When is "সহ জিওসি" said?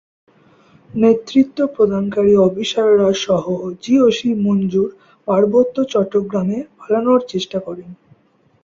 3.25-4.29